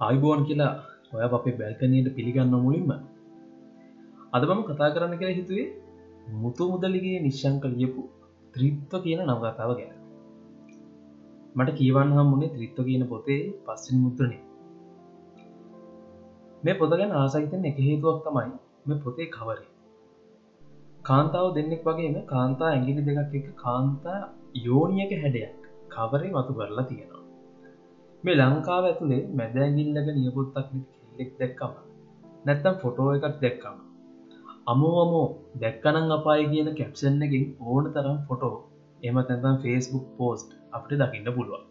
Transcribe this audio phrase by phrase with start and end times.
[0.00, 0.72] ආයිබෝන් කියලා
[1.12, 2.90] ඔය අපේ බැල්කනයට පිළිගන්න මුලින්ම
[4.32, 5.68] අද මම කතා කරන්න කියලා හිතුවේ
[6.36, 8.02] මුතු මුදලිගේ නිශ්ෂංක ලියපු
[8.54, 9.94] ත්‍රිත්ව කියන නවකතාව ගැන.
[11.56, 14.38] මට කියවන්න හම්මුණේ ත්‍රිත්ව කියන පොතේ පස්සින් මුද්‍රණය.
[16.62, 18.48] මේ පොත ගැන ආසහිතන එක හේතුවක් තමයි
[18.86, 19.68] මේ පොතේ කවරේ
[21.00, 24.20] කාන්තාව දෙන්නෙක් වගේම කාන්තා ඇගිලි දෙකක් එක කාන්තා
[24.64, 25.54] යෝනියක හැඩයක්
[25.88, 27.15] කවරේ වතු කරලා තියෙනවා.
[28.26, 31.74] මේ ලංකාව ඇතුළේ මැදැගිල්ලක නියපොත්තක් කෙල්ලෙක් දැක්කම
[32.46, 33.76] නැත්තම් ෆොටෝ එකක් දැක්කම
[34.66, 35.26] අමෝ අමෝ
[35.60, 38.56] දැක්කනං අපාය කියන කැප්ෂන් එකින් ඕන තරම් ෆොටෝ
[39.00, 41.62] එම තැතම් ෆේස්බුක් පෝස්ට් අපට දකින්න පුළුවන්.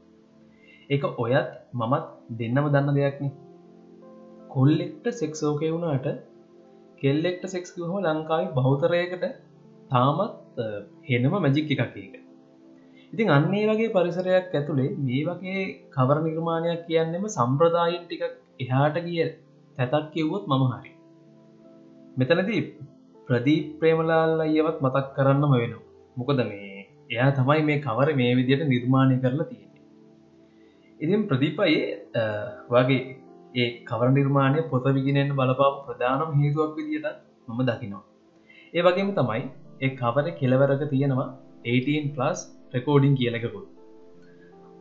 [0.90, 2.06] එක ඔයත් මමත්
[2.40, 3.34] දෙන්නම දන්න දෙයක්න.
[4.50, 6.08] කොල්ලෙක්ට සෙක්සෝකය වුණාට
[7.02, 9.26] කෙල්ලෙක්ට සෙක්ස්කහම ලංකායි බෞතරයකට
[9.90, 10.62] තාමත්
[11.10, 12.16] හෙනම මැජික් එකක් ඒක.
[13.16, 19.28] ඉතින් අන්නේ වගේ පරිසරයක් ඇතුළේ මේ වගේ කවර නිර්මාණයක් කියන්නෙම සම්ප්‍රදායින් ටිකක් එහාට ගිය
[19.78, 20.92] තැතක් කිව්වොත් මම හරි.
[22.18, 22.62] මෙතනදී
[23.28, 25.76] ප්‍රදී ප්‍රේමලාල් අයවත් මතක් කරන්නම වෙන
[26.18, 26.82] මොකද මේ
[27.12, 29.84] එයා තමයි මේ කවර මේ විදියට නිර්මාණය කරලා තියෙන්නේ.
[31.00, 31.86] ඉතින් ප්‍රදීපයේ
[32.70, 33.00] වගේ
[33.56, 37.08] ඒ කවර නිර්මාණය පොත විගෙනෙන් බලපාපු ප්‍රධානම් හේතුවක් විදියට
[37.48, 38.04] මම දකිනවා.
[38.74, 39.42] ඒ වගේම තමයි
[39.82, 41.30] ඒ කවර කෙලවරක තියෙනවා
[41.68, 43.66] 18+ රෙකෝඩිං කියලකුත්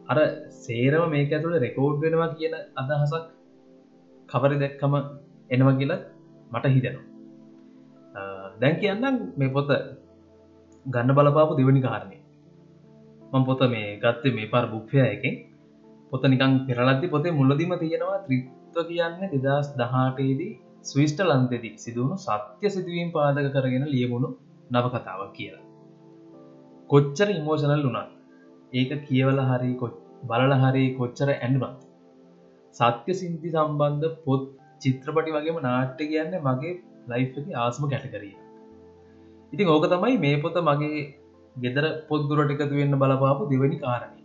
[0.08, 0.18] අර
[0.58, 3.24] සේරම මේක ඇතුළ රෙකෝඩ් වෙනවා කියන අදහසක්
[4.28, 4.94] කවරි දැක්කම
[5.50, 6.00] එනවා කියලා
[6.52, 7.06] මට හිතෙනවා.
[8.60, 9.70] දැන් කියන්නම් මේ පොත
[10.86, 12.18] ගන්න බලපාපු දෙවනි කාරණය
[13.32, 15.34] මං පොත මේ ගත්තේ මේ පර් බුක්්‍යය එකෙන්.
[16.10, 23.08] පොත නිකං පෙරලද්දි පොතේ මුලදිම තියෙනවා ත්‍රිත්ව කියන්න දෙදස් දහටේදී ස්විස්ට ලන්තෙදී සිදුවුණු සත්‍ය සිදුවීම්
[23.12, 24.28] පාදක කරගෙන ලියමුණු
[24.70, 25.64] නව කතාවක් කියලා.
[26.90, 28.10] කොච්චර ඉමෝෂනල් වුණත්
[28.72, 29.72] ඒක කියවල හරි
[30.24, 31.84] බලල හරි කොච්චර ඇඩුනත්
[32.76, 34.42] සත්‍ය සින්ති සම්බන්ධ පොත්
[34.80, 36.74] චිත්‍රපටි වගේම නාට්‍ය කියන්න මගේ
[37.08, 38.34] ලයි් ආසම කැටකරිය
[39.52, 41.06] ඉතින් ඕක තමයි මේ පොත මගේ
[41.56, 44.24] ගෙදර පොද්දුරට එකතු වෙන්න බලපාපු දෙවැනි කාරණය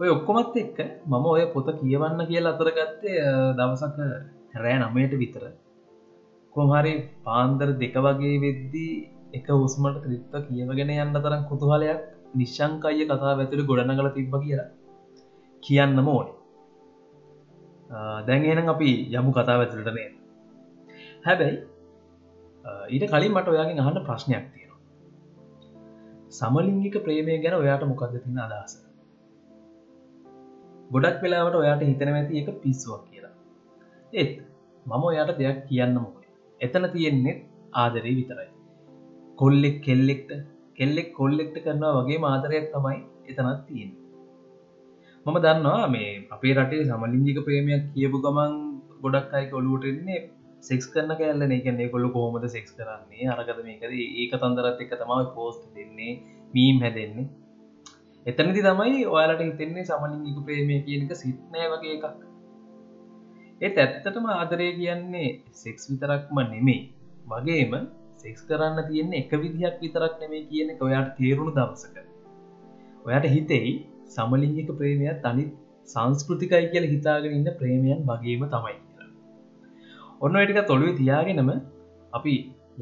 [0.00, 3.22] ඔය ඔක්කොමත් එක්ක මම ඔය පොත කියවන්න කියලා අතරගත්තේ
[3.56, 3.96] දවසක
[4.52, 5.44] හැරෑ නමයට විතර.
[6.54, 6.92] කොහරි
[7.24, 8.92] පාන්දර දෙක වගේ වෙද්දී
[9.34, 12.00] එක උස්මට ත්‍රිත්ව කියවගෙන යන්න තරම් කුතුහලයක්
[12.34, 14.68] නිශ්ෂංකය කතා ඇතුළ ගොඩනගල තිබ්බ කියලා
[15.62, 16.28] කියන්නම ඕන.
[18.26, 20.08] දැන්හෙන අපි යමු කතා ඇතුළටනේ
[21.26, 21.56] හැබැයි
[22.94, 24.80] ඊට කලින් මට ඔයාගෙන් අහන්න ප්‍රශ්නයක් තියෙනවා.
[26.38, 28.74] සමලිංගික ප්‍රේමය ගැන ඔයාට මොකක්ද තින අදහස?
[30.92, 33.34] ගොඩක් වෙලාවට ඔයාට හිතන ඇති එක පිස්සුවක් කියලා.
[34.12, 34.36] ඒත්
[34.86, 37.34] මම ඔයාට දෙයක් කියන්න මොකේ එතන තියෙන්නේ
[37.82, 38.50] ආදරේ විතරයි.
[39.38, 40.30] කොල්ලෙක් කෙල්ලෙක්ට
[40.78, 43.92] කෙල්ලෙක් කොල්ලෙක්ට කරනවා වගේ මාතරයක් තමයි එතනත් තියෙන
[45.26, 48.52] මම දන්නවා මේ අපේ රටේ සමලිංගික ප්‍රේමයක් කියපු ගමන්
[49.02, 50.20] ගොඩක් අයි කොලුවටෙන්නේ
[50.62, 51.52] සෙක්ස් කරන්න කෑල්ලන.
[51.52, 53.28] එකන්නේ කොල්ලු කොහොමද සෙක්ස් කරන්නේ?
[53.32, 53.92] අරකද මේකද?
[53.92, 56.12] ඒක තන්දරත් එක තමයි පෝස්ට් දෙන්නේ
[56.54, 57.26] මීම් හැදෙන්නේ.
[58.26, 62.18] එතනති තමයි ඔයාලට හිතෙන්නේ සමලිංගික ප්‍රේමය කියනක සිත්නෑ වගේ එකක්.
[63.60, 65.30] ඒ ඇත්තටම ආදරය කියන්නේ
[65.62, 66.82] සෙක්ස් විතරක්ම නෙමේ
[67.30, 67.72] වගේම
[68.22, 71.96] සෙක්ස් කරන්න තියෙන එක විදිහක් විතරක් නෙමේ කියන ඔයාට තේරුණු දවසක.
[73.06, 73.72] ඔයාට හිතෙයි
[74.08, 75.50] සමලිංගික ප්‍රේමයක් තනිත්
[75.88, 79.08] සංස්කෘතිකයි කියල හිතාගෙන ඉන්න ප්‍රේමයන් වගේම තමයි කියලා.
[80.20, 81.50] ඔන්න වැටික තොළුව තියාගෙනම
[82.12, 82.34] අපි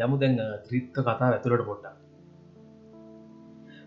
[0.04, 1.94] යමු දැන් ත්‍රිත්ව කතා ඇතුළට පොට්ටා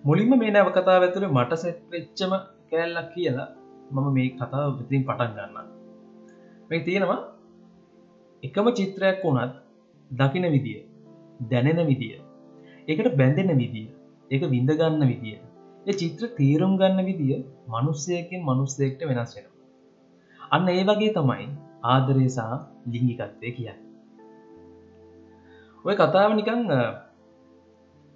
[0.03, 2.33] මුලින්ම මේ නැව කතා ඇතුළ මට සැත් වෙච්චම
[2.71, 3.49] කෑල්ලක් කියලා
[3.93, 5.67] මම මේ කතාව විතින් පටන් ගන්න
[6.69, 7.19] මේ තියෙනවා
[8.43, 9.55] එකම චිත්‍රයක් වුණත්
[10.11, 10.88] දකින විදිිය.
[11.39, 12.19] දැනෙන විදිිය.
[12.87, 13.87] ඒකට බැඳෙන විදිිය.
[14.31, 15.39] ඒක විඳගන්න විදිිය.
[15.87, 19.45] ඒ චිත්‍ර තීරුම් ගන්න විදිිය මනුස්සයකින් මනුස්සයෙක්ට වෙනස් වෙන
[20.51, 21.45] අන්න ඒ වගේ තමයි
[21.83, 22.53] ආදරේසා
[22.93, 23.79] ලිංගිකත්වය කියන්න.
[25.85, 26.61] ඔය කතාව නිකං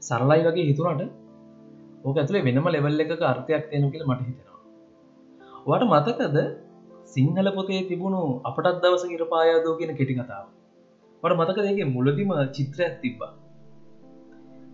[0.01, 1.03] සරලයි වගේ හිතුනට
[2.05, 4.59] ඕක ඇතුළේ වෙනම ලෙවල් එක අර්ථයක් තියෙන කියල මට හිතෙනවා.
[5.67, 6.37] වට මතකද
[7.13, 10.45] සිංහල පොතේ තිබුණු අපටත් දවස ඉරපායාදෝ කියන කෙටි කතාව?
[11.23, 13.31] වට මතක දෙගේ මුලදිම චිත්‍රයක් තිබ්බා.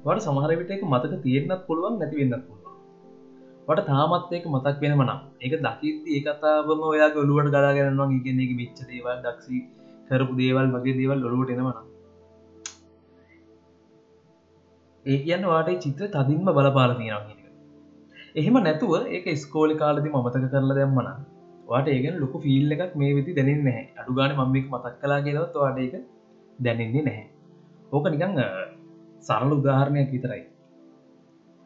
[0.05, 2.77] වට සමහරවිට එක මතක තියෙන්න්නත් පුළුවන් නැතිවෙන්නත් පුළුවන්.
[3.67, 5.19] වට තාමත් ඒක මතක් වෙනම නම්.
[5.41, 9.63] ඒක දකිති ඒ කතාවම ඔයා ගොලුවට ගලාගරන්නවා ඉගෙන එක මිච්ච දේවල් දක්සි
[10.07, 11.87] කරපු දේවල් වගේ දේවල් ඔලුවට එනවනම්
[15.05, 17.37] ඒ කියන්න වාට චිත්‍ර තදින්ම බලපාල තියෙනවා
[18.35, 21.09] එහෙම නැතුව ඒක ස්කෝලි කාලදි මතක කරලා දැම්මන
[21.69, 23.85] වාට ඒගෙන ලොකු ෆිල් එකක් මේ විදි දැනෙන්නේ නැහැ.
[23.99, 25.95] අඩුගාන මම්මක් මතක් කලා කියලවත් වාට ඒක
[26.59, 27.27] දැනෙන්නේ නැහැ.
[27.91, 28.39] ඕක නිකං
[29.27, 30.43] සරල උදාහරණයක් විතරයි.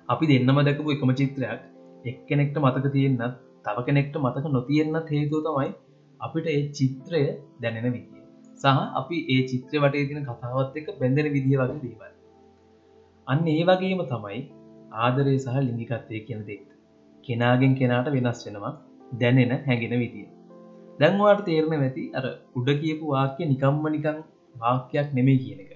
[0.10, 1.62] අපි දෙන්නම දැකපු එකම චිත්‍රයක්
[2.06, 3.36] එක්කෙනෙක්ට මතක තියෙන්න්නත්
[3.66, 5.70] තව කෙනෙක්ට මතක නොතියෙන්න්නත් හේතුව තමයි
[6.20, 7.22] අපිට ඒ චිත්‍රය
[7.62, 8.24] දැනෙන විදිිය.
[8.62, 12.12] සහ අපි ඒ චිත්‍ර වටේ තින කතාවත් එක බැඳෙන විදිහ වගේ දේවල්.
[13.28, 14.42] අන්න ඒ වගේම තමයි
[15.04, 16.70] ආදරය සහ ලිංගිකත්වය කියන දෙෙක්ට
[17.24, 18.74] කෙනාගෙන් කෙනාට වෙනස් වෙනවා
[19.22, 20.30] දැනෙන හැඟෙන විදිිය.
[21.00, 22.26] දැන්වාට තේරණ නැති අර
[22.58, 24.20] උඩ කියපු වාක්‍ය නිකම්ම නිකං
[24.56, 25.72] වාක්‍යයක් නෙමේ කියන එක.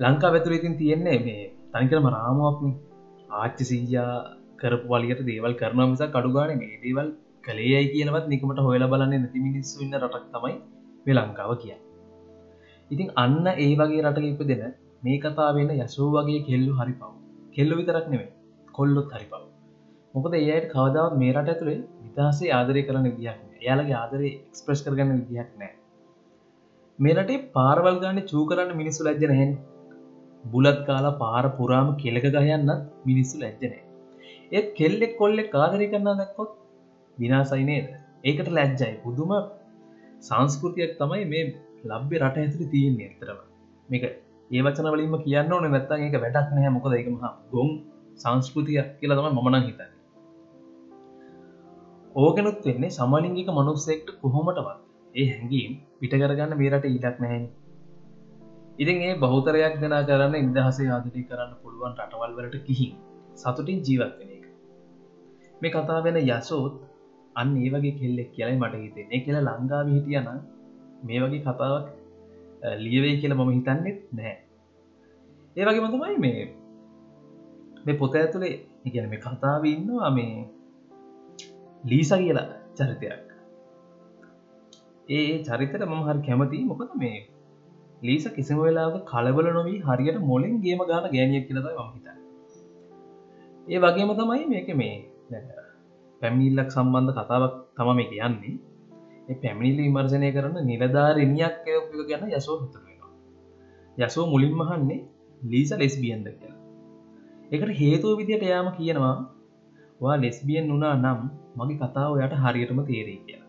[0.00, 1.42] ලංකා වැතුර ඉතින් තියෙන්නේ මේ
[1.72, 2.72] තනිකරම රාමුවක්න.
[3.32, 4.10] ආච්චි සීජා
[4.58, 7.08] කරපු වලියට දේවල් කරන මිසා කඩුගාන මේ දේවල්
[7.44, 10.54] කළේයයි කියනවත් නිකමට හොයල බලන්නේ නැති මිනිස්සු ඉන්න රටක් තමයි
[11.06, 11.76] මේ ලංකාව කිය
[12.90, 14.62] ඉතින් අන්න ඒ වගේ රට ඉප දෙන
[15.02, 17.12] මේ කතා වෙන යසෝ වගේ කෙල්ලු හරි පව්.
[17.56, 18.30] කෙල්ලු විතරක් නෙවේ
[18.72, 19.42] කොල්ලොත් හරි පව්.
[20.14, 25.50] මොකද ඒයට කවදාවත් මේ රට ඇතුළේ විතාසේ ආදරය කරන විදිහක් එයාලගේ ආදරය එක්ස්ප්‍රස් කරගන්න විදිහක්
[25.60, 25.72] නෑ.
[26.98, 29.48] මේරටේ පාරවල් ගන්න චූ කරන්න මිනිස්සු ලැජ්ජන හැ
[30.44, 32.70] බුලත් කාලා පාර පුරාම කෙලක ගයන්නත්
[33.06, 33.82] මිනිස්සු ලැජ්ජනෑ
[34.52, 36.50] ඒත් කෙල්ලෙක් කොල්ලෙක් ආදරය කරන්න දැක්කොත්
[37.18, 37.88] විනාසයිනේද
[38.24, 38.92] ඒකට ලැජ්ජයි.
[39.04, 39.32] පුදුම
[40.20, 41.44] සංස්කෘතියක් තමයි මේ
[41.84, 43.40] ලබ්බේ රට ඇතුරි තියෙන් ඇතරම
[43.88, 47.70] මේක ඒ වචන වලින්ම කියන්න ඕන නැත්තන් එක වැඩක් නෑ මොකද එක මහා ගොම්
[48.22, 49.92] සංස්කෘතියක් කියලා තම මමනං හිතන්න.
[52.14, 54.80] ඕගෙනුත් වෙන්නේ සමලින්ගික මනුස්සෙක්ට කොහොමටවත්
[55.14, 55.72] ඒ හැඟීම්
[56.04, 57.44] පිට කරගන්න මේරට ඉඩක් නැහැ
[58.78, 62.94] ඉතින් ඒ බෞතරයක් දෙනා කරන්න ඉදහසේ ආදරය කරන්න පුළුවන් රටවල් වලට කිහින්
[63.34, 64.44] සතුටින් ජීවත්වෙන එක.
[65.60, 66.74] මේ කතා වෙන යසෝත්
[67.34, 70.28] අන්න ඒ වගේ කෙල්ලෙක් කියලයි මට හිතෙන්නේ කියලා ලංඟාව හිටියන
[71.02, 71.86] මේ වගේ කතාවක්
[72.78, 74.36] ලියවේ කියලා මම හිතන්නෙත් නෑ
[75.56, 76.42] ඒ වගේම තමයි මේ
[77.86, 78.54] මේ පොත ඇතුළේ
[78.84, 80.34] ඉගැන මේ කතාව ඉන්නවා මේ
[81.84, 83.33] ලීස කියලා චරිතයක්.
[85.08, 87.18] ඒ චරිතට මම හරි කැමති මොකද මේ
[88.02, 92.06] ලීස කිසිම වෙලාක කලබල නොවී හරියට මොලින් ගේම ගාන ගෑනියක් කියලද මහිත
[93.66, 94.94] ඒ වගේම තමයි මේක මේ
[96.20, 98.54] පැමිණිල්ලක් සම්බන්ධ කතාවක් තම මේ කියන්නේ.
[99.42, 101.54] පැමිණිලි විමර්ශනය කරන්න නිලධාරණයක්
[102.08, 103.12] ගැන යසෝ හිතරෙනවා
[103.98, 105.00] යසෝ මුලින් මහන්නේ
[105.42, 106.60] ලීස ලෙස්බියන්ද කියලා.
[107.52, 109.16] එකට හේතුව විදියට යාම කියනවා
[110.00, 111.20] වා ලෙස්බියන් වනා නම්
[111.56, 113.43] මගේ කතාව යට හරියටම තේරේ කියලා.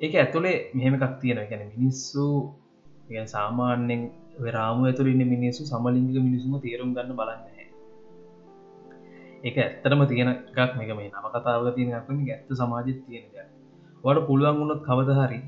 [0.00, 2.26] ඒක ඇතුළේ මෙහෙම එකක් තියෙන ගැන මිනිස්සු
[3.28, 4.02] සාමාන්‍යෙන්
[4.48, 7.50] රාම ඇතුරන්න මිනිස්සු සමලින්ගික මිනිසුම තේරුම් ගන්න බලන්න
[9.42, 13.26] එක ඇත්තරම තියෙන එකක් මේක මේ නම කතාව තියෙන ඇක්ම ඇත්ත සමාජත් තියෙන
[14.04, 15.40] වට පුළුවන් වුණොත් කවදහරි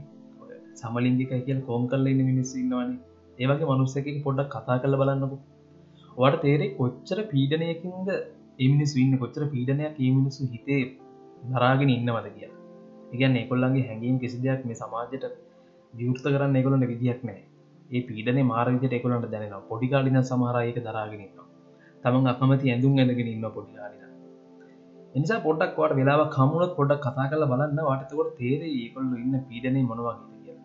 [0.74, 2.98] සමලින්දික කියල් කෝම් කල්ල ඉන්න මිනිස්සු ඉන්නවනේ.
[3.38, 5.36] ඒවගේ මනුස්සක පොඩ්ඩක් කතා කල බලන්නකු.
[6.16, 8.08] වට තේරේ කොච්චර පීඩනයකින්ද
[8.58, 10.82] එමිනිස් ඉන්න කොච්චර පීඩනයක් ඒ මිනිස්සු හිතේ
[11.50, 12.50] දරාගෙන ඉන්නවද කිය
[13.12, 15.24] ඉගැන් එකොල්ලන්ගේ හැඟීම් කිසි දෙයක් මේ සමාජයට
[15.94, 17.40] විවෘත කරන්න එකොලට විදියක් නෑ
[17.90, 21.48] ඒ පීඩන මාරවිට එකොලට දැනෙන පොඩිකාලින සමහරයක දරාගෙනන්නවා
[22.04, 24.02] තමන් අකමති ඇඳුම් ඇඳගෙන ඉන්න පොඩිකාලින
[25.14, 30.38] එනිසා පොඩක් වට වෙලා කමුණත් පොඩක් කතා කල බලන්න වටතකොට තේර ඒකොල්ලු ඉන්න පීඩනය මොනවාගේ
[30.40, 30.58] කිය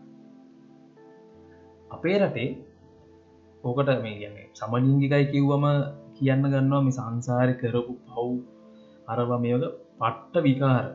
[1.92, 2.50] අපේ රටේ
[3.64, 5.66] ඕකට මේ ගැන සමලින්ගිකයි කිව්වම
[6.16, 8.30] කියන්න ගන්නවා මේ සංසාරය කරපු පව්
[9.08, 9.64] අරව මේක
[10.00, 10.86] පට්ට විකාර.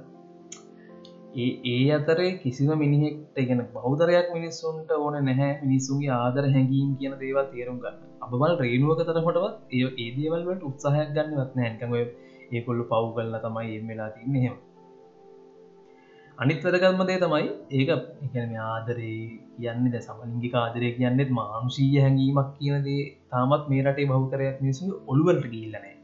[1.34, 7.46] ඒ ඒ අතරේ කිසිම මිනිහෙක්ට ගෙන බෞදරයක් මිනිස්සුන්ට ඕන නැහැ මිනිස්සුන්ගේ ආදර හැඟීම් කියන දේවල්
[7.52, 8.02] තේරුම් ගන්න.
[8.24, 14.10] අපබල් රේනුවක තරමටවත් ඒ ඒ දේවල්වට උත්සාහයක් ගන්නවත් නෑකම ඒකොල්ලු පව් කල්ල තමයි එම වෙලා
[14.10, 14.58] තින්න හෙම
[16.38, 19.16] අනිත් වැදකල්ම දේ තමයි ඒක එකන ආදරේ
[19.56, 25.94] කියන්න ද සමලින්ගික ආදරය කියන්නෙත් මානුෂීය හැඟීමක් කියනදේ තාමත් මේ රටේ බෞතරයක් මිනිසු ඔළුවලට ගිල්ලනෑ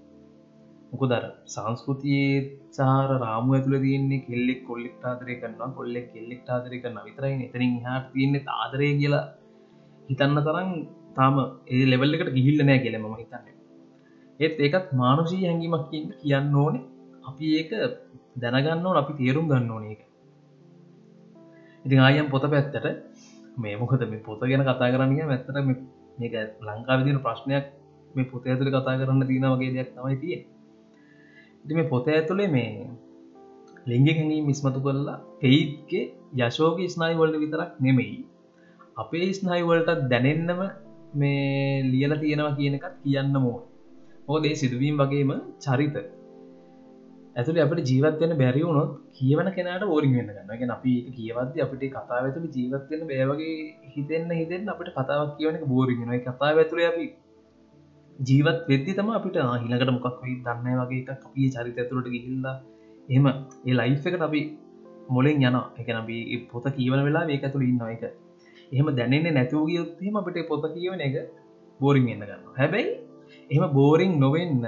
[0.92, 2.36] මොකදර සංස්කෘතියේ
[2.70, 8.12] සාර රාමු ඇතුළ තියන්නේ කෙල්ලෙක් කොල්ලෙක් ආදරය කරන්න කොල්ලෙක් කෙල්ලෙක් ආදරය කරන්න විතරයි එතනින් හට
[8.14, 9.24] තියන්නේ ආදරය කියලා
[10.08, 10.70] හිතන්න තරම්
[11.16, 13.48] තාම ඒ ලෙවල් එකට ගිහිල්ල නෑ කියල ම හිතන්න.
[14.40, 15.90] ඒත් ඒකත් මානුෂී හැඟීමක්
[16.22, 16.86] කියන්න ඕනේ.
[17.28, 17.72] අපි ඒක
[18.36, 20.00] දැනගන්න ඕන අපි තේරුම් ගන්න ඕන එක
[21.84, 22.86] ඉතින් ආයම් පොත පැත්තට
[23.56, 25.58] මේ මොකද මේ පොත ගැන කතා කරන්න ඇත්තට
[26.18, 27.66] මේක ලංකාවිදින ප්‍රශ්නයක්
[28.14, 30.42] මේ පොත ඇතුළ කතා කරන්න තියෙන වගේ දෙයක් තමයි තියෙන්
[31.64, 32.72] මේ පොත ඇතුළේ මේ
[33.86, 36.04] ලිංගි හැඟී මිස්මතු කරලා පෙයිත්ගේ
[36.40, 38.18] යශෝක ස්නායි වලට විතරක් නෙමෙයි
[38.96, 40.62] අපේ ස්නායිවලට දැනෙන්නම
[41.14, 43.58] මේ ලියල තියෙනවා කියන එකත් කියන්න මෝ
[44.28, 45.96] හෝදේ සිදුවීම් වගේම චරිත.
[47.36, 53.02] ඇතුළ අපට ජීවත්වයන බැරිවුණොත් කියවන කෙනට ෝරින් වෙන්න ගන්න අපි කියවද අපට කතා ඇතුළ ජීවත්වයන
[53.10, 53.54] බෑවගේ
[53.94, 57.06] හිතෙන්න්න හිතෙන් අපට කතාවක් කියවනක බෝරිගෙන කතා ඇතුළ අපි
[58.18, 60.36] ජීවත් වෙද්දි තම අපිට හිලකට මොකක් වෙයි?
[60.44, 62.56] දන්න වගේ එකක් අපිය චරිත ඇතුළට ගිහිල්ලා.
[63.08, 64.40] එහම ඒ ලයි් එකට අපි
[65.08, 66.16] මොලෙන් යන එක නබි
[66.50, 68.02] පොත කියවන වෙලා ඒක ඇතුළ ඉන්න එක
[68.72, 71.16] එහෙම දැනෙන්නේ නැතුව ගියොත්හෙම අපිට පොත කියවන එක
[71.80, 72.90] බෝරිං එන්න ගන්න හැබැයි
[73.50, 74.66] එහෙම බෝරිං නොවෙන්න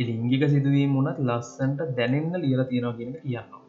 [0.00, 3.62] ලිංගික සිදුවීම් වුණත් ලස්සන්ට දැනෙන්න ලියල තියෙනවා කියෙන කියන්නවා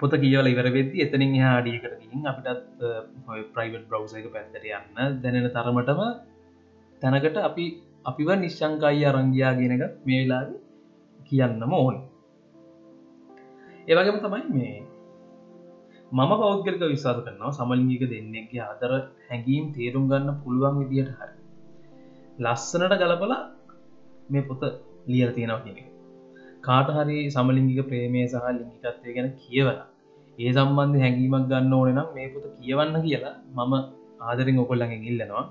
[0.00, 2.84] පොත කියවල ඉවර වෙද්දි එතනින් එහා අඩියකට ගිහින් අපිටත්
[3.54, 6.02] ප්‍රයිවට් බ්‍රව්ස එක පැත්තට යන්න දැනෙන තරමටම
[7.02, 7.66] තැනකට අපි
[8.04, 10.44] අපිව නිශ්ශංකායි අරංගයා ගෙනක මේ වෙලා
[11.26, 11.96] කියන්නම ඕන.
[13.88, 14.74] ඒවගේම තමයි මේ
[16.12, 18.92] මම පෞද්ගලික විශවාස කරනවා සමලිංගික දෙන්නෙක්ගේ අදර
[19.28, 21.32] හැඟීම් තේරුම් ගන්න පුළුවන් විදියට හරි.
[22.38, 23.40] ලස්සනට ගලපලා
[24.30, 24.62] මේ පොත
[25.06, 25.78] ලියල තියෙනවා කියන
[26.66, 29.88] කාට හරි සමලිංගික ප්‍රේමය සහ ලිංගිකත්වය ගැන කියවලා
[30.38, 33.72] ඒ සම්බන්ධ හැඟීමක් ගන්න ඕන නම් මේ පුත කියවන්න කියලා මම
[34.22, 35.46] ආදරෙන් ඔකොල්ලඟෙන් ඉල්ලනවා.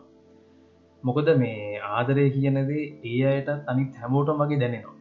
[1.03, 4.95] මොකද මේ ආදරය කියනදේ ඒ අයට අනිත් හැමෝටම වගේ දැනෙනවා.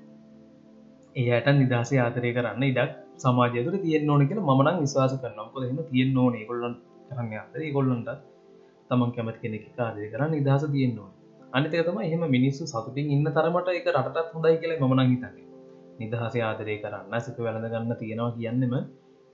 [1.16, 2.92] ඒයට නිදහසේ ආදරය කරන්න ඉඩක්
[3.22, 6.34] සමාජයතුර තියෙන් ඕන කියෙන මනං විශවාස කරනම් කො එම තියෙන් ඕන.
[6.50, 6.74] කොල්ලන්
[7.08, 8.10] කරන්න අතර කොල්ලන්ට
[8.90, 11.12] තමන් කැමති කෙනෙක් කාදය කරන්න නිදහස තියෙන් ඕන.
[11.52, 15.46] අනිතක තම එහෙම මිනිස්සු සතුටින් ඉන්න තරමට එක රටත් හොඳයි කියල මනං හිතන්නේ.
[16.00, 18.74] නිදහසේ ආදරය කරන්න සික වැළඳ ගන්න තියෙනවා කියන්නෙම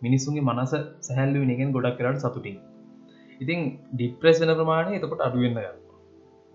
[0.03, 0.73] මිනිස්සුන්ගේ මනස
[1.07, 2.57] සැහැල්ලු නිගෙන් ගොඩක් කරට සතුටින්.
[3.41, 3.61] ඉතින්
[3.95, 5.86] ඩිප්‍රෙස් වෙන ප්‍රමාණය එතකොට අඩුවෙන්න ගන්න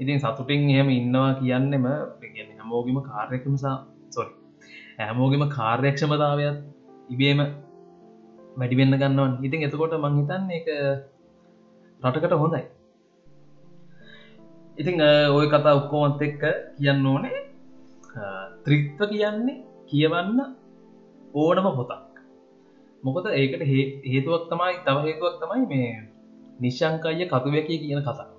[0.02, 1.86] ඉතින් සතුටින් එහෙම ඉන්නවා කියන්නෙම
[2.60, 3.76] හැමෝගම කාර්යක්මසා
[4.10, 4.32] සොරි
[5.00, 6.58] හැමෝගෙම කාර්යක්ෂමතාවයක්
[7.14, 7.40] ඉබේම
[8.60, 9.34] වැඩිවෙන්න ගන්නවන්.
[9.46, 10.68] ඉතින් එතකොට මංහිතන්න එක
[12.02, 12.64] රටකට හොඳයි.
[14.78, 14.96] ඉතිං
[15.38, 16.44] ඔය කතා ඔක්කෝමත් එක්ක
[16.78, 17.40] කියන්න ඕනේ.
[18.66, 19.58] ත්‍රිත්ව කියන්නේ
[19.90, 20.40] කියවන්න
[21.36, 22.14] ඕනම පොතක්.
[23.04, 23.64] මොකද ඒකට
[24.12, 25.94] හේතුවක් තමයි තව හේතුවක් තමයි මේ
[26.60, 28.31] නිශ්ශංකය කතුවැකි කියන කතා.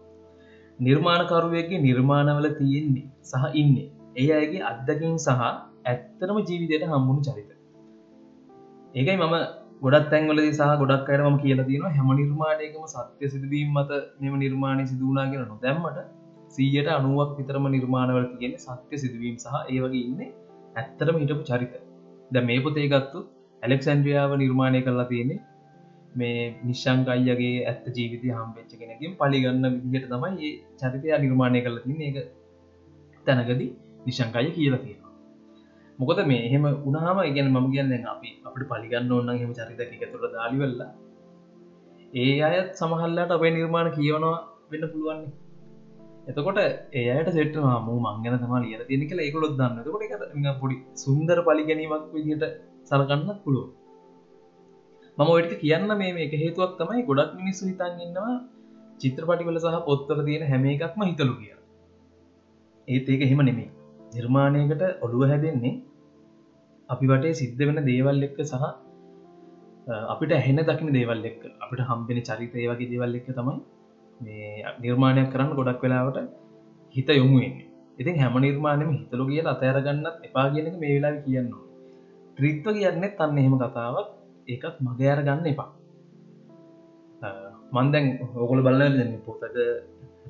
[0.79, 3.89] නිර්මාණකරුවගේ නිර්මාණවල තියෙන්නේ සහ ඉන්නේ.
[4.17, 5.43] ඒ අයගේ අත්දකින් සහ
[5.87, 7.51] ඇත්තනම ජීවිතයට හම්බුණු චරිත.
[8.95, 9.37] ඒකයි මම
[9.83, 14.85] ගොඩත් තැන්වල සහ ගොඩක් අයට ම කියලා තියෙන හැම නිර්මාණයකම සත්‍ය සිදුවීම් මත මෙම නිර්මාණය
[14.87, 15.99] සිදුවනා කියෙන නොදැම්මට
[16.49, 20.31] සීයට අනුවක් විතරම නිර්මාණවල තියෙන සත්‍ය සිදුවීම් සහ ඒවගේ ඉන්නේ
[20.77, 21.75] ඇත්තරම හිටපු චරිත.
[22.33, 23.19] ද මේ පොතේ ගත්තු
[23.63, 25.41] ඇලෙක්සන්ඩ්‍රියාව නිර්මාණය කරලා තියෙන්නේ
[26.15, 32.11] මේ නිශ්ෂංකයියගේ ඇත්ත ජීවිතය හම්පෙච්ච කෙනකින් පලිගන්න විදිහට තමයි ඒ චරිතය නිර්මාණය කරල තින්නේ.
[32.13, 32.29] එක
[33.27, 33.71] තැනකදී
[34.07, 35.03] නිශංකය කියලා තියෙනවා.
[35.99, 40.91] මොකද මේ එහෙම උනාම ඉගැන මම කියන්න අපි අපට පලිගන්න ඔන්න හෙම චරිත එකතුර දාලිවෙල්ලා
[42.15, 44.37] ඒ අයත් සමහල්ලාට අපේ නිර්මාණ කියවනවා
[44.71, 45.31] වෙන්න පුළුවන්නේ
[46.29, 46.59] එතකොට
[46.95, 52.05] ඒයට සෙට මු මංගන තම ලිය තියෙන කියලා ඒකොලොත් දන්න කොට පොඩි සුන්දර පලි ගැනීමක්
[52.15, 52.45] විදිට
[52.89, 53.69] සලකන්න පුළුව
[55.19, 58.35] මම ඔයට කියන්න මේ එක හේතුවක් තමයි ගොඩක් මිනිස්සු හිතන් ඉන්නවා
[59.01, 61.57] චිත්‍රපටිවල සහ පොත්තර තියෙන හැම එකක්ම හිතලු කිය
[62.89, 63.69] ඒත් ඒක එහෙම නෙමේ
[64.13, 65.75] නිර්මාණයකට ඔළුව හැදෙන්නේ
[66.89, 68.65] අපි වටේ සිද්ධ වෙන දේවල් එක්ක සහ
[70.07, 73.59] අපිට ඇහෙන දකින දේවල් එක් අපිට හම්බෙන චරිතය වගේ දේවල් එක්ක තමයි
[74.21, 76.19] මේ නිර්මාණයක් කරන්න ගොඩක් වෙලාවට
[76.95, 81.71] හිත යොමුුවෙන්නේ ඉතින් හැම නිර්මාණයම හිතලු කියල අතෑරගන්නත් එපා කියනක මේ වෙලා කියන්නවා
[82.37, 84.09] ත්‍රිත්ව කියන්න තන්න එහෙම කතාවක්.
[84.49, 85.71] ඒකත් මගයාර ගන්න එපා.
[87.73, 88.07] මන්දැන්
[88.37, 89.57] ඔකොල බලන්න දෙන්න පොතක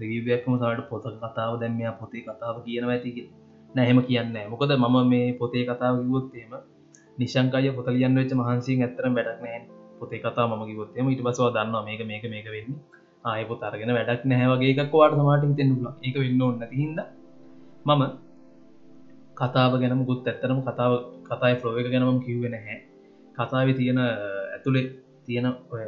[0.00, 3.16] රිවක්ම සට පොත කතාව දැම්මයා පොතේ කතාව කියනවා ඇතික
[3.70, 6.52] නැහෙම කියන්න මොකද මම මේ පොතේ කතාව කිවොත්තේම
[7.18, 9.60] නිශංකාය පොතලියන් වෙච්ච මහන්සිී ඇතරම් වැඩක් නෑ.
[10.00, 12.72] පොතේ කතා ම කිවොත්තේම ඉට බසවා දන්න මේක මේක මේක වෙන්න.
[13.24, 15.68] ආය පොත අරගෙන වැඩක් නැහැවගේ එකක් වාට සමාට හිතෙන්
[16.02, 16.98] එක වෙන්න ඕන්න හිද
[17.86, 18.02] මම
[19.40, 20.92] කතාව ගැනම ගුත් ඇත්තරම කතාව
[21.28, 22.78] කතායි ෆ්ලෝ එක ගැනම කිව්වෙන හැ
[23.36, 24.86] කතාව තියෙන ඇතුළේ
[25.26, 25.84] තියෙන ඔය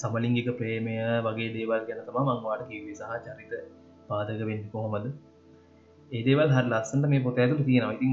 [0.00, 0.94] සමලිංගික ප්‍රේමය
[1.26, 3.52] වගේ දේවල් ගැන තම මංවාට කිව්වේ සහ චරිත
[4.08, 5.06] පාදක වෙන්න කොහොමද?
[6.10, 7.96] ඒදේවල් හර ලස්සන්ට මේ පොත ඇතුළ තියෙනවා.
[7.98, 8.12] ඉතිං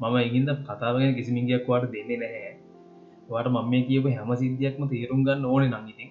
[0.00, 2.52] මම ඉගින්ද කතාවගෙන කිසිමින්ගයක් වාට දෙන්නේ නැහැ.
[3.30, 6.10] වාට මම මේ කියව හැම සිද්ධියක්ම තේරුම් ගන්න ඕන නංගිතින්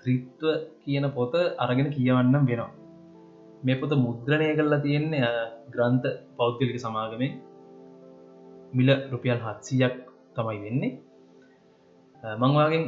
[0.00, 0.44] ත්‍රිත්ව
[0.84, 2.70] කියන පොත අරගෙන කියවන්නම් වෙනවා.
[3.64, 5.32] මේ පොත මුද්‍රණය කරලා තියෙන්නේ
[5.74, 7.32] ග්‍රන්ථ පෞද්ගලික සමාගමෙන්
[8.76, 9.96] මිල රුපියල් හත්සියක්
[10.36, 10.92] තමයි වෙන්නේ.
[12.42, 12.84] මංවාගෙන්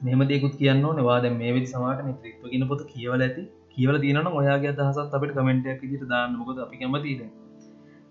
[0.00, 3.42] මෙම දෙකුත් කියන්න නවාද මේ වෙදි සමාට මේ ත්‍රිත්ව කියන පොත කියවල ඇති.
[3.74, 7.22] කියවල තියන ඔයාගේ දහසත් අපට කමෙන්ටයක් විදිට දාන්නමකොද අපි කැමතිද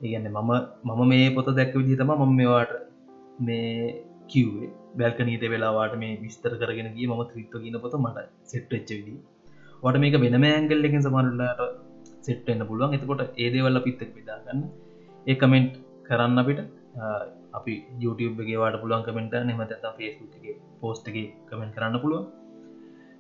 [0.02, 0.52] ඒගන්න මම
[0.88, 2.74] මම මේ පොත දැක්ක විදි තම මම මේවාට
[3.40, 3.76] මේ
[4.28, 4.72] කිව්වේ.
[5.00, 9.14] බැල්කනීත වෙලාවාට මේ විස්තර කරගෙනගේ ම ත්‍රිත්ව කියන පොත මට සෙට් එච්ච විදි
[9.84, 11.62] වට මේක වෙනම ඇංගල් එකින් සමරල්ලාට
[12.26, 12.96] සෙට්ටන්න පුළුවන්.
[12.98, 14.62] එතකොට ඒදේවල්ල පිත්තක් පිදාගන්න
[15.26, 15.74] ඒ කමෙන්ට්
[16.08, 16.62] කරන්න අපිට
[17.58, 22.26] අපි YouTubeගේ වාට පුළුවන් කමෙන්ට නෙමත ෆේස්ගේ පෝස්ටගේ කමෙන්ට කරන්න පුළුවන්.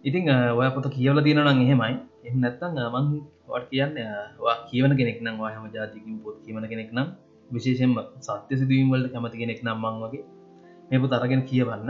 [0.03, 1.93] ඉතිං ඔය පොත කියවල තියෙනනම් එහෙමයි.
[2.27, 3.07] එම නැත්තං මං
[3.47, 3.95] වට කියන්න
[4.39, 7.07] වා කියවන කෙනෙක් නම් වාහම ජාතිකින් පොත් කියවන කෙනෙක් නම්
[7.49, 7.95] විශේෂෙන්ම
[8.27, 10.23] සත්‍ය සිදුවීම්වලට කැමති කෙනෙක් නම් මං වගේ
[10.89, 11.89] මේ පොත අරගෙන කියවන්න.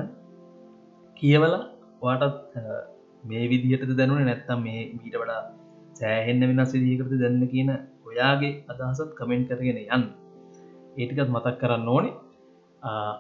[1.18, 1.56] කියවල
[2.02, 2.56] වාටත්
[3.24, 5.42] මේ විදිහට දැනුන නැත්තම් මේ මීට වඩා
[6.00, 7.70] සෑහෙන්න වෙනස් විදිහකට දැන්න කියන
[8.10, 10.21] ඔයාගේ අදහසත් කමෙන්ට් කරගෙන යන්න.
[11.00, 12.14] ඒටිකත් මතක් කරන්න ඕනේ.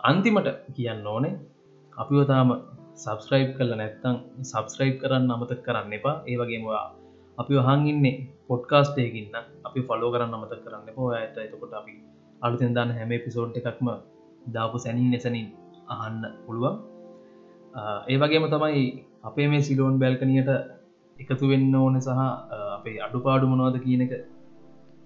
[0.04, 1.34] අන්තිමට කියන්න ඕනේ
[1.94, 2.50] අපිවතාම
[2.96, 6.16] සබස්ක්‍රයිබ් කල නැත්තං සබස්ක්‍රයිබ් කරන්න අමතක් කරන්න එපා.
[6.28, 6.84] ඒවගේමවා
[7.38, 8.16] අපි වහන් ඉන්නේ
[8.48, 9.36] පොඩ්කාස්ටේකින්න
[9.68, 11.94] අපි ෆලෝ කරන්න අමතක් කරන්න පෝ ඇත එතකොට අපි
[12.42, 13.88] අලුතෙන් දන්න හැම පිසෝට් එකක්ම
[14.56, 15.48] දාපු සැනින් නැසනින්
[15.94, 16.76] අහන්න පුළුවන්.
[18.10, 18.84] ඒ වගේම තමයි
[19.30, 20.52] අපේ මේ සිලෝන් බැල්කනියට
[21.18, 22.22] එකතු වෙන්න ඕන සහ
[22.78, 24.14] අපේ අඩුපාඩු මොනවද කියන එක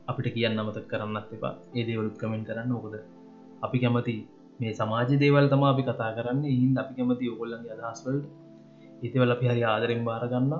[0.07, 1.53] අපිට කියන්න අමතක් කරන්නත් එපා.
[1.75, 2.95] ඒ දේවලුත් කමෙන්ට කරන්න ඕකොද?
[3.65, 4.15] අපි කැමති
[4.59, 6.43] මේ සමාජ දේවල් තම අපි කතා කරන්න.
[6.53, 8.25] හින් අපි කැමති ඔගොල්ලගේ අදහස්වලට
[9.05, 10.53] ඉතිවල අපි හරි ආදරෙන් බාරගන්න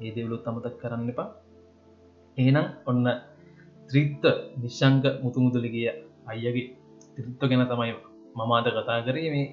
[0.00, 1.28] ඒ දෙවලුත් අමතක් කරන්න එපා.
[2.36, 3.06] ඒනම් ඔන්න
[3.90, 4.24] ත්‍රිත්ත
[4.62, 5.88] නිශ්ෂංක මුතුමුතුලිගිය
[6.32, 6.66] අයියගේ
[7.14, 7.94] ත්‍රිත්ව ගැන තමයි
[8.38, 9.46] මමාද කතා කරේ මේ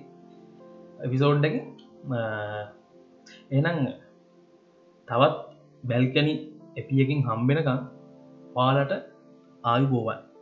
[1.05, 1.55] එපිසෝඩ්ඩක
[3.51, 3.79] එනම්
[5.07, 5.35] තවත්
[5.83, 6.33] බැල්කැනි
[6.77, 7.79] එපියකින් හම්බෙනකම්
[8.55, 8.93] පාලට
[9.63, 10.32] ආයු බෝවන්